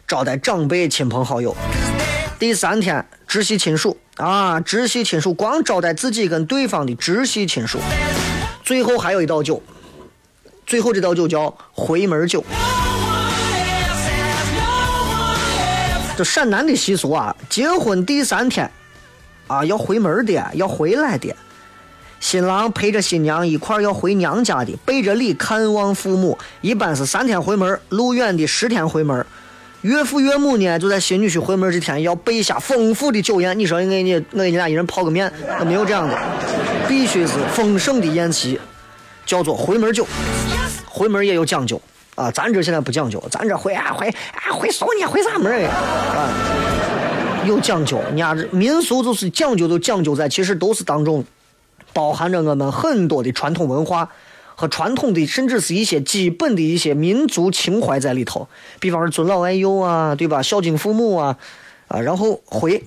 [0.07, 1.55] 招待长辈亲朋好友；
[2.39, 7.79] 第三天直系亲属啊，直系亲属光招待自己跟对方的直系亲属。
[8.63, 9.63] 最后还有一道酒，
[10.67, 12.45] 最后这道酒叫回门酒。
[16.17, 18.71] 这陕南的习俗啊，结婚第三天，
[19.47, 21.35] 啊要回门的，要回来的。
[22.21, 29.25] 新郎陪着新娘一块要回娘家的，背着礼看望父母，一般是三天回门，路远的十天回门。
[29.85, 33.59] 岳父岳母呢，就在新女婿回门这天要备下丰富的酒宴。
[33.59, 36.19] 你说我给你，我给你俩一人泡个面，那没有这样的，
[36.89, 38.59] 必须是丰盛的宴席，
[39.27, 40.07] 叫做回门酒。
[40.89, 41.79] 回门也有讲究
[42.15, 46.33] 啊，咱这现在不讲究，咱这回啊回啊回送你回啥门啊？
[47.45, 51.23] 有讲究，你家这民俗就是讲究，都讲究在其实都是当中
[51.93, 54.09] 包含着我们很多的传统文化
[54.55, 58.49] 和传统的，甚至是一些基本的一些民族情怀在里头。
[58.81, 60.43] 比方说尊老爱幼啊，对吧？
[60.43, 61.39] 孝敬父母啊，
[61.89, 62.83] 啊，然后回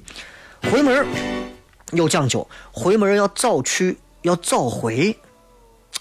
[0.72, 1.06] 回门
[1.92, 5.18] 有讲究，回门要早去，要早回。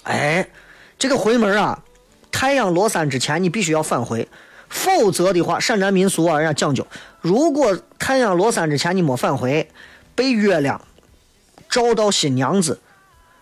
[0.03, 0.49] 哎，
[0.97, 1.83] 这个回门啊，
[2.31, 4.27] 太阳落山之前你必须要返回，
[4.69, 6.87] 否则的话，陕南民俗啊，人家讲究，
[7.21, 9.69] 如果太阳落山之前你没返回，
[10.15, 10.81] 被月亮
[11.69, 12.79] 照到新娘子，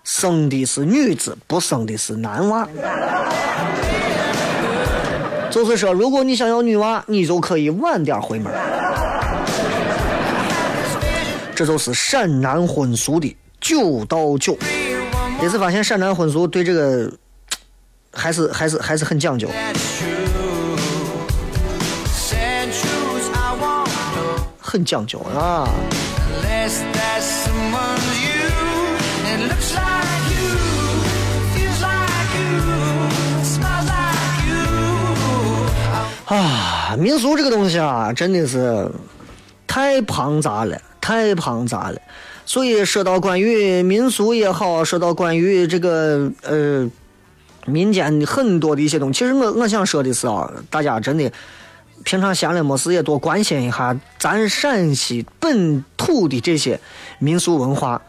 [0.05, 2.65] 生的是女子，不生的是男娃。
[5.51, 8.53] 就是说，如果你想要女娃，你就可以晚点回门。
[11.55, 14.57] 这就是陕南婚俗的九道九。
[15.41, 17.11] 这次发现陕南婚俗对这个
[18.13, 19.49] 还是还是还是很讲究。
[24.59, 25.67] 很讲究啊。
[36.25, 38.89] 啊，民俗这个东西啊，真的是
[39.67, 42.01] 太庞杂了，太庞杂了。
[42.45, 46.89] 所以说到关于民俗也好，说到关于这个呃
[47.65, 51.31] 民间很多的一些东西，其实我我想说的是啊，大家真的
[52.03, 56.79] 平常闲了没事也多关心一下咱陕西本土的这些
[57.19, 58.01] 民俗文化。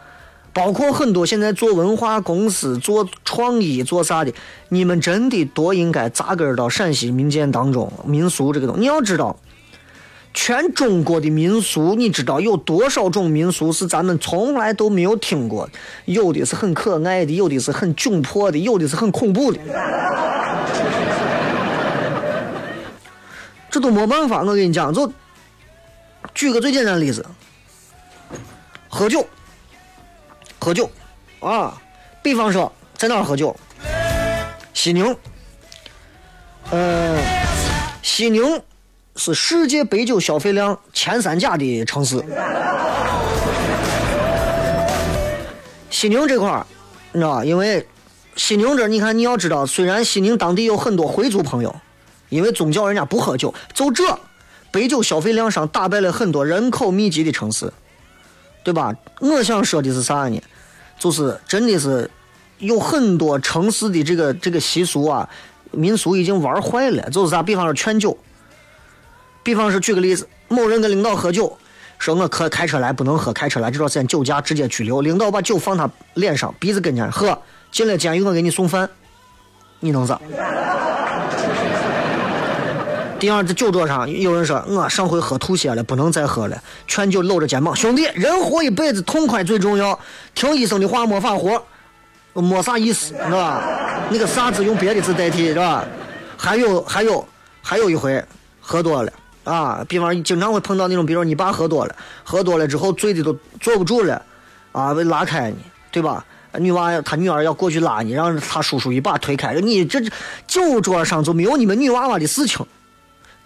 [0.56, 4.32] 包括很多现在做文化公司、做创意、做啥的，
[4.70, 8.80] 你们真的多应该扎根到陕西民间当中民俗这个东西。
[8.80, 9.36] 你要知道，
[10.32, 15.72] 全中国的民俗，你知道有多少种民俗是咱们从来都没有听过的？
[16.06, 19.60] 有的是很可爱的，有的是很窘迫的，有的是很恐怖的。
[23.68, 25.12] 这都没办法，我跟你讲，就
[26.34, 27.26] 举个最简单的例子，
[28.88, 29.26] 喝酒，
[30.66, 30.90] 喝酒
[31.38, 31.80] 啊，
[32.24, 33.54] 比方说在哪儿喝酒？
[34.74, 35.16] 西宁，
[36.72, 37.16] 呃，
[38.02, 38.60] 西宁
[39.14, 42.16] 是世界白酒消费量前三甲的城市。
[45.88, 46.66] 西宁这块儿，
[47.12, 47.44] 你知道吧？
[47.44, 47.86] 因为
[48.34, 51.72] 西宁这儿，你看你要知道，虽然西宁当地有很多回族朋友，
[52.28, 54.18] 因为宗教人家不喝酒，就这
[54.72, 57.72] 白酒消费量上打败了很多人口密集的城市，
[58.64, 58.92] 对吧？
[59.20, 60.42] 我想说的是啥呢？
[60.98, 62.10] 就是真的是
[62.58, 65.28] 有很多城市的这个这个习俗啊、
[65.70, 67.08] 民俗已经玩坏了。
[67.10, 67.42] 就是啥？
[67.42, 68.16] 比方说劝酒，
[69.42, 71.56] 比方说举个例子，某人跟领导喝酒，
[71.98, 75.00] 说我开开车来不能喝，开车来这段时间酒驾直接拘留。
[75.02, 77.38] 领导把酒放他脸上、鼻子跟前，喝
[77.70, 78.88] 进了监狱我给你送饭，
[79.80, 80.20] 你能咋？
[83.18, 86.62] 第二，在酒桌上有人说我上回喝吐血了，不能再喝了。
[86.86, 89.98] 劝酒搂着肩膀，兄弟，人活一辈子痛快最重要，
[90.34, 91.62] 听医生的话没法活，
[92.34, 93.62] 没啥意思，是吧？
[94.10, 95.84] 那个啥字用别的字代替，是吧？
[96.36, 97.26] 还有还有
[97.62, 98.22] 还有一回
[98.60, 99.10] 喝多了
[99.44, 104.20] 啊，比方经常会碰到那种，比如你爸喝多了，喝多了之后醉的都坐不住了，
[104.72, 105.56] 啊，被拉开你，
[105.90, 106.22] 对吧？
[106.58, 110.00] 女娃她女儿要过去拉你，让他叔叔一把推开，你这
[110.46, 112.64] 酒桌上就没有你们女娃娃的事情。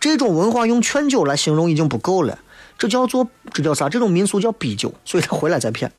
[0.01, 2.39] 这种文化用劝酒来形容已经不够了，
[2.79, 3.89] 这叫做这叫啥？
[3.89, 5.93] 这种民俗叫逼酒，所以他回来再骗。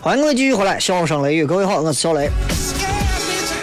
[0.00, 2.30] 欢迎各位继续回来，笑声雷雨，各位好，我是小雷。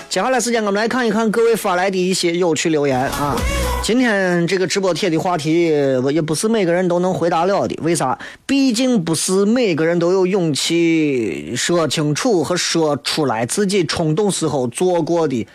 [0.10, 3.38] 接下来时间我们来看一看各位发来的一些有趣留言啊。
[3.82, 5.72] 今天这个直播贴的话题，
[6.04, 7.80] 我也不是每个人都能回答了的。
[7.82, 8.20] 为啥？
[8.46, 15.48] 毕竟不是每个人都有勇气说清楚和说出来自己冲动时候做过的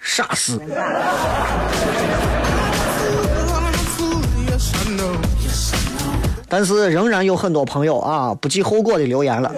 [0.00, 0.58] 傻事。
[6.50, 9.52] 但是仍然有很多朋友啊不计后果的留言了。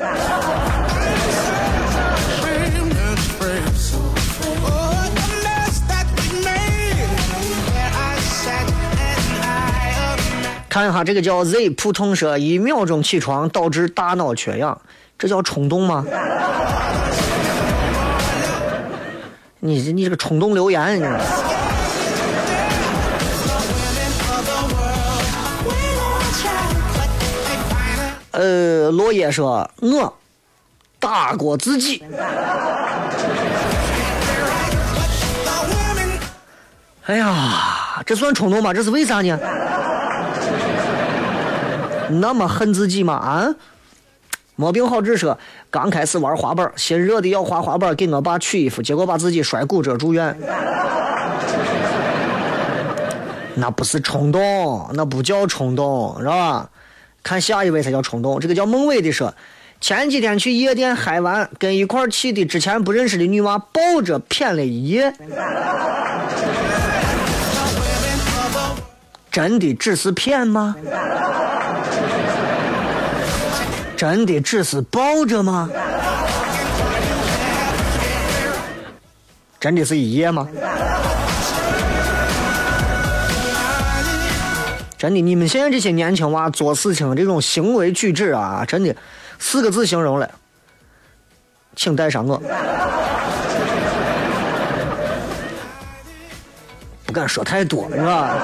[10.71, 14.81] 看一下这个叫 Z 普通说，一秒钟起床导致大脑缺氧，
[15.19, 16.05] 这叫冲动吗？
[19.59, 21.19] 你你这个冲动留言，你知道吗
[28.31, 30.17] 呃，落叶说，我
[31.01, 32.05] 打过自己。
[37.07, 38.73] 哎呀，这算冲动吗？
[38.73, 39.37] 这是为啥呢？
[42.11, 43.15] 那么恨自己吗？
[43.15, 43.55] 啊？
[44.57, 45.39] 没病好治说，
[45.71, 50.37] 刚开始玩滑板，心热的要滑滑板，给我爸取衣服，结果把自己摔骨折住院。
[53.55, 56.69] 那不是冲动，那不叫冲动，是吧？
[57.23, 59.35] 看下一位才叫冲动，这个叫孟伟的说，
[59.81, 65.15] 前几天去夜店嗨完，跟一块去的之前不认识的女娃抱着骗了一夜。
[69.33, 70.77] 真的只是骗吗？
[74.01, 75.69] 真的只是抱着吗？
[79.61, 80.49] 真的是一夜吗？
[84.97, 88.97] 真的，你们现在这些年轻娃做事情这种行为举止啊，真的
[89.39, 90.31] 四个字形容了，
[91.77, 92.43] 请带上我。
[97.05, 98.35] 不敢说太多，是吧？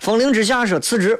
[0.00, 1.18] 风铃之下说辞职，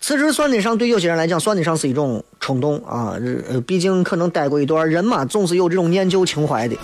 [0.00, 3.14] 辞职算得上对有些人来讲算得上是一种冲动啊，
[3.48, 6.76] 呃，毕竟可能待过一段人嘛，总是有这种念旧情怀的。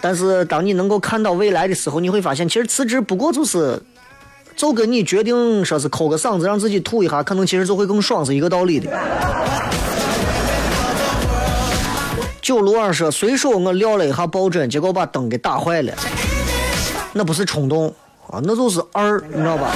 [0.00, 3.80] 但是当你能够看到未来的时候，你会发现，其实辞职不过就是，
[4.54, 8.90] 就跟你决定说是抠个嗓子让自己吐一下，可能其实就会更爽是一个道理的。
[12.42, 15.94] 九路二说，随手我撂了一下抱枕，结果把灯给打坏了，
[17.14, 17.88] 那不是冲动
[18.28, 19.70] 啊，那就是二，你知道吧？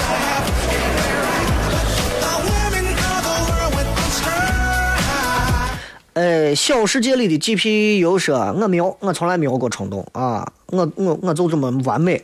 [6.16, 12.22] 哎，小世界里的 GPU 说，我没有，我从来没有过冲动啊，我我我就这么完美。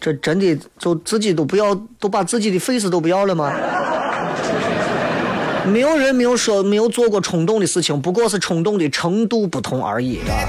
[0.00, 3.52] 这真的就自己都不要，都把自己的 face 都不要了吗？
[5.66, 10.42] 没有人没有说没有做过冲动的事情，不过是冲动的程度不同而已啊！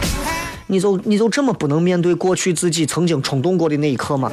[0.65, 4.31] 你就你就这么不能面对过去自己曾经冲动过的那一刻吗？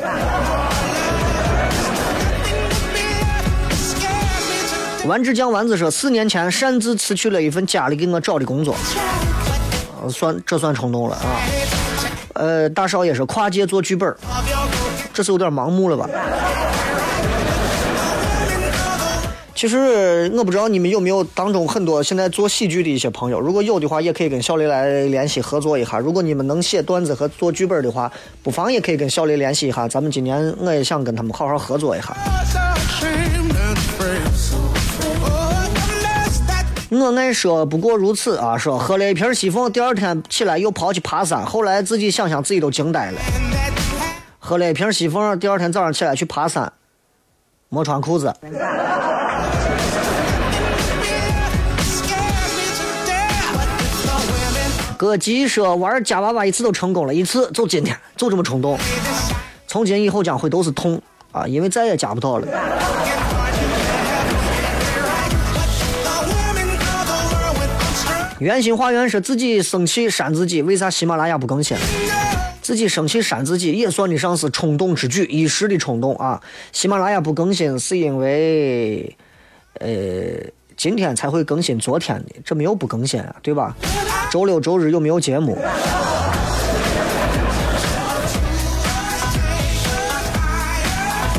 [5.07, 8.75] 丸之酱丸子说，四年前擅自辞去了一份家里给我找的工作，
[10.03, 11.23] 呃算这算冲动了啊。
[12.33, 14.17] 呃，大少爷说跨界做剧本儿，
[15.13, 16.09] 这是有点盲目了吧？
[19.55, 25.99] 其实我不知道你们有没有当中很多现在做喜剧的一些朋友，如果有的话，也可以跟小雷来联系合作一下。
[25.99, 28.11] 如果你们能写段子和做剧本的话，
[28.43, 29.87] 不妨也可以跟小雷联系一下。
[29.87, 32.17] 咱们今年我也想跟他们好好合作一下。
[36.91, 43.21] 我爱说不过如此啊，说喝了一瓶西凤，第二天起来又跑去爬山，后来自己想想自己都惊呆了。
[44.39, 46.73] 喝了一瓶西凤，第二天早上起来去爬山，
[47.69, 48.33] 没穿裤子。
[54.97, 58.79] 哥吉说玩夹娃娃一次都成功了，一次就今天就这么冲动，
[59.67, 61.01] 从今以后将会都是痛
[61.33, 62.47] 啊，因为再也夹不到了。
[68.41, 71.77] 圆心花园说自己生气扇自己，为啥喜马拉雅不更新？
[72.61, 76.43] 自己生气扇自己也算得上是冲动之举，一时的冲动啊。
[76.73, 79.17] 喜马拉雅不更新是因为，
[79.75, 79.87] 呃，
[80.77, 83.77] 今天才会更新昨天的，这没有不更新啊，对吧？
[84.33, 85.57] 周六周日又没有节目。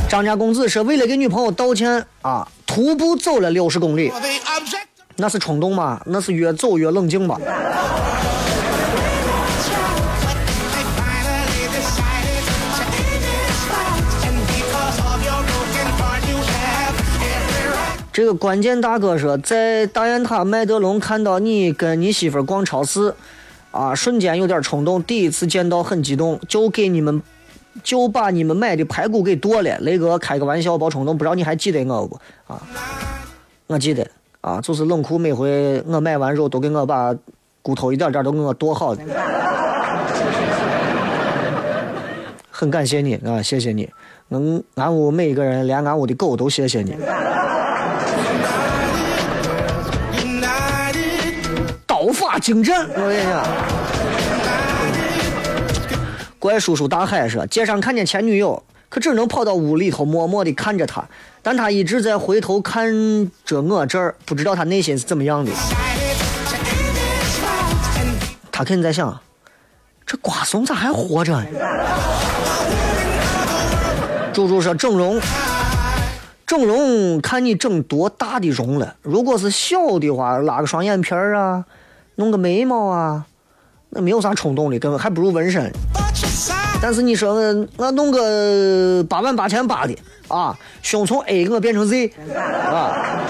[0.08, 4.14] 张家公子是为了给女朋友道歉啊，徒步走了六十公里。
[5.18, 7.40] 那是冲动吗那是越走越冷静吧
[18.12, 23.14] 这个关键大哥说在大雁塔麦德龙看到你跟你媳妇逛超市
[23.72, 27.22] 啊瞬间有点冲动第一次见到很激动就给你们
[27.84, 32.20] 就把你们买的排骨给剁了雷哥开个玩笑别冲动不知道你还记得我不？
[32.48, 32.62] 啊
[33.68, 34.06] 我记得。
[34.46, 37.12] 啊，就是冷库每回我买完肉都给我把
[37.64, 39.02] 骨头一点点都给我剁好的。
[42.52, 43.90] 很感谢你啊，谢谢你，
[44.28, 46.96] 能俺屋每一个人，连俺屋的狗都谢谢你。
[51.88, 53.44] 刀法精湛，我跟你讲。
[56.38, 61.04] 怪叔叔大海说，街上看见前女友，可只能跑到屋里头默默地看着她，
[61.46, 62.92] 但他一直在回头看
[63.46, 65.52] 着我这儿，不知道他内心是怎么样的。
[68.52, 69.16] 他肯定在想，
[70.08, 71.46] 这瓜怂咋还活着呢？
[74.34, 75.22] 猪猪说整容，
[76.48, 78.96] 整容看你整多大的容了。
[79.04, 81.64] 如果是小的话，拉个双眼皮儿啊，
[82.16, 83.24] 弄个眉毛啊，
[83.92, 85.72] 那没有啥冲动的，根本还不如纹身。
[86.82, 89.96] 但是你说我我弄个八万八千八的
[90.36, 93.22] 啊，胸从 A 给我变成 Z 啊，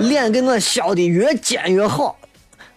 [0.00, 2.16] 脸给我削的越尖越好，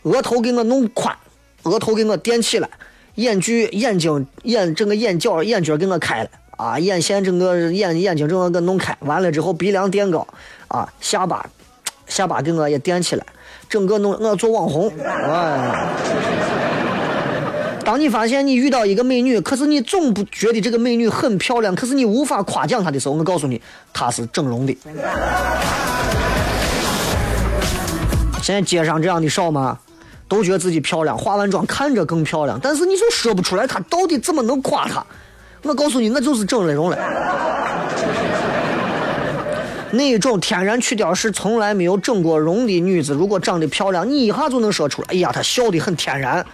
[0.02, 1.16] 额头给我弄宽，
[1.64, 2.68] 额头给我垫起来，
[3.16, 10.28] 眼距眼睛眼整个眼角眼角给我开了啊，眼线整个眼眼睛整个给弄开，完了之后鼻梁垫高
[10.68, 11.50] 啊，下巴
[12.06, 13.26] 下巴给我也垫起来，
[13.70, 15.88] 整个弄我做网红，哎。
[17.88, 23.62] 当你发现你遇到一个美女，可是你总不觉得这个美女很漂亮，可是你无法夸奖她的时候，我告诉你，
[23.94, 24.76] 她是整容的。
[28.44, 29.80] 现在街上这样的少吗？
[30.28, 35.02] 都觉得自己漂亮，化完妆看着更漂亮，但是你就说不出来她到底怎么能夸她。
[35.62, 36.98] 我告诉你，那就是整了容了。
[39.92, 45.08] 那种天然去雕是从来没有整过容的女子，如果长得漂亮，你一下就能说出来。
[45.12, 46.46] 哎呀，她笑得很天然，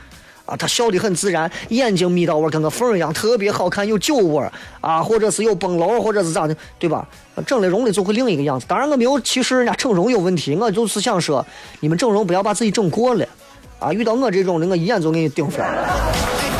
[0.57, 4.43] 他，笑得很自然，眼睛眯到窝跟个缝儿一样，特别好看，有酒窝
[4.81, 7.07] 啊，或者是有崩楼，或者是咋的，对吧？
[7.47, 8.65] 整了容了就会另一个样子。
[8.67, 11.45] 当然我没有歧视人家整容有问题，我就是想说，
[11.79, 13.25] 你们整容不要把自己整过了
[13.79, 13.91] 啊！
[13.91, 15.65] 遇到我这种的，我一眼就给你顶翻。
[15.65, 16.52] And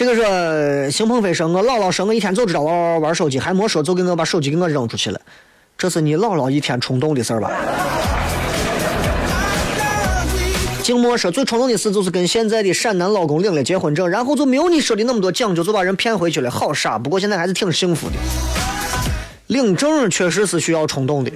[0.00, 5.20] 这个是邢鹏飞说，我姥姥说我一天就知道玩玩玩手机，还没说就给我把手机给我扔出去了。
[5.76, 7.50] 这是你姥姥一天冲动的事儿吧？
[10.82, 16.98] 静默说最冲动的事就是跟现在的陕南老公领了结婚证，然后就没有你说的那么多讲究，就把人骗回去了，好傻。
[16.98, 18.14] 不过现在还是挺幸福的。
[19.48, 21.30] 领证确实是需要冲动的。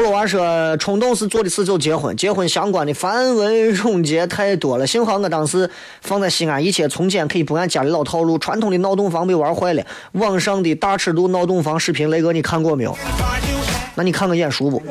[0.00, 4.86] 葫芦娃说：“冲动是做的事就结婚，结婚相关的繁文缛节太多了。
[4.86, 5.68] 幸好我当时
[6.00, 8.38] 放在西安，一切从简，可以不按家里老套路。
[8.38, 12.96] 传统的闹洞房被玩坏了，网上的大尺度闹洞房视频，雷哥你看过没有？
[13.94, 14.82] 那你看个眼熟不？”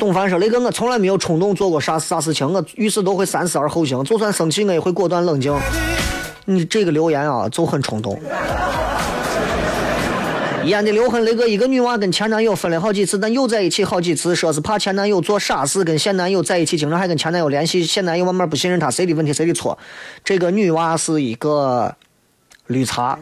[0.00, 5.54] 董凡说：“雷哥，我从来没有冲动做过啥啥事情，我遇事都会三思而后行，就算生气我也会果断冷静。
[6.46, 8.18] 你这个留言啊，就很冲动。”
[10.68, 19.78] 演的刘痕，雷哥，一个女娃跟前男友分了好几次，但又在一起好几次，说是怕前男友做傻事，跟现男友在一起，经常还跟前男友联系，现男友慢慢不信任她，谁的问题谁的错？
[20.22, 21.94] 这个女娃是一个
[22.66, 23.18] 绿茶，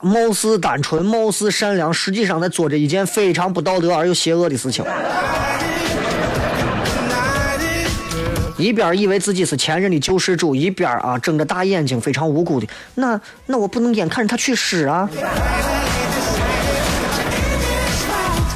[0.00, 4.84] 貌似单纯，貌似善良，实际上在做着一件非常不道德而又邪恶的事情。
[8.58, 12.66] 一边以为自己是前任的救世主，一边啊睁着大眼睛，非常无辜的。
[12.94, 15.08] 那那我不能眼看着他去世啊！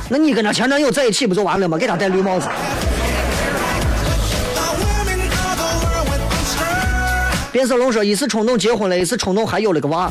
[0.08, 1.76] 那你跟他前男友在一起不就完了吗？
[1.76, 2.48] 给他戴绿帽子。
[7.52, 10.10] 变色龙说，一次冲动结婚了，一次冲动还有了个娃。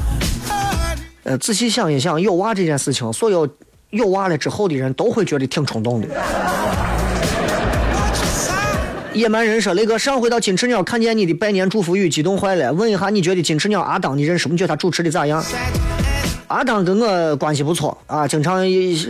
[1.24, 3.50] 呃，仔细想一想，有娃这件事情，所有
[3.90, 6.08] 有娃了之后的人都会觉得挺冲动的。
[9.14, 12.72] 野蛮人说：“雷哥，上回到金翅鸟看见你的拜年祝福语，激动坏了。
[12.72, 14.52] 问一下，你觉得金翅鸟阿当你认识吗？
[14.54, 15.44] 你觉得他主持的咋样？”
[16.48, 18.64] 阿当跟我关系不错啊，经常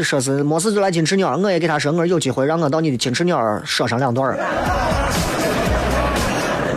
[0.03, 4.37] 说是没事就来金翅鸟，我也给他说，我说有机会让我到你的金翅鸟说上两段。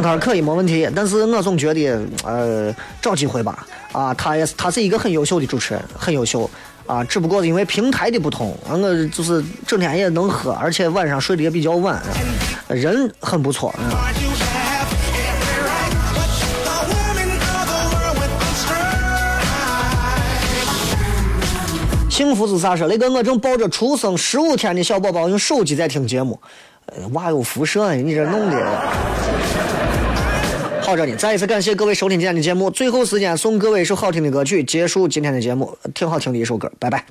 [0.03, 6.49] 他说可以没问题，但是我总觉得呃找机会吧，啊，他也是他是一个很优秀的主持人，很优秀
[6.87, 8.79] 啊，只不过因为平台的不同，我
[9.13, 12.01] 就是整天也能喝，而且晚上睡得也比较晚，
[12.75, 13.75] 人很不错。
[13.79, 13.85] 嗯
[22.09, 22.87] 幸福是啥说？
[22.87, 26.39] 雷哥，我正抱着出生十五天的小宝宝用手机在听节目，
[26.87, 28.63] 呃娃有辐射，你这弄的。
[30.83, 32.71] 好着呢，再一次感谢各位收听今天的节目。
[32.71, 37.03] 最后时间送各位一首好听的歌曲，结束今天的节目，挺好听的一首歌，拜拜。